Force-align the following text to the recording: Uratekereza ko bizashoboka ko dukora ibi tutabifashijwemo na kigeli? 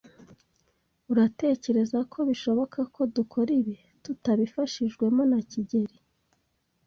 Uratekereza 1.11 1.99
ko 2.11 2.19
bizashoboka 2.27 2.79
ko 2.95 3.01
dukora 3.15 3.49
ibi 3.59 3.75
tutabifashijwemo 4.03 5.21
na 5.31 5.39
kigeli? 5.49 5.97